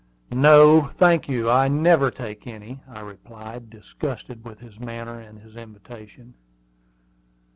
"No, 0.31 0.81
I 0.81 0.87
thank 0.93 1.29
you; 1.29 1.47
I 1.51 1.67
never 1.67 2.09
take 2.09 2.47
any," 2.47 2.81
I 2.87 3.01
replied, 3.01 3.69
disgusted 3.69 4.43
with 4.43 4.57
his 4.57 4.79
manner 4.79 5.19
and 5.19 5.37
his 5.37 5.55
invitation. 5.55 6.33